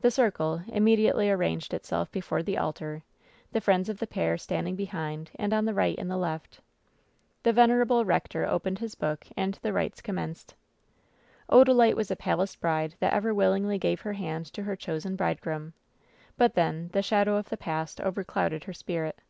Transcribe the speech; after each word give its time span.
The 0.00 0.10
circle, 0.10 0.62
immediately 0.66 1.30
arranged 1.30 1.72
itself 1.72 2.10
before 2.10 2.42
the 2.42 2.58
altar— 2.58 3.04
the 3.52 3.60
friends 3.60 3.88
of 3.88 3.98
the 4.00 4.06
pair 4.08 4.36
standing 4.36 4.74
behind 4.74 5.30
and 5.36 5.52
on 5.52 5.64
the 5.64 5.72
right 5.72 5.96
and 5.96 6.08
left. 6.10 6.58
The 7.44 7.52
venerable 7.52 8.04
rector 8.04 8.44
opened 8.44 8.80
his 8.80 8.96
book 8.96 9.28
and 9.36 9.54
the 9.62 9.72
rites 9.72 10.02
commenced. 10.02 10.56
Odalite 11.48 11.94
was 11.94 12.08
the 12.08 12.16
palest 12.16 12.60
bride 12.60 12.96
that 12.98 13.12
ever 13.12 13.32
willingly 13.32 13.78
gave 13.78 14.00
her 14.00 14.14
hand 14.14 14.46
to 14.54 14.64
her 14.64 14.74
chosen 14.74 15.14
bridegroom; 15.14 15.72
but, 16.36 16.54
then, 16.54 16.90
the 16.92 17.00
shadow 17.00 17.36
of 17.36 17.48
the 17.48 17.56
past 17.56 18.00
overclouded 18.00 18.64
her 18.64 18.72
spirit. 18.72 19.20